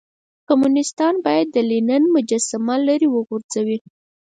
[0.47, 3.77] کمونيستان بايد د لينن مجسمه ليرې وغورځوئ.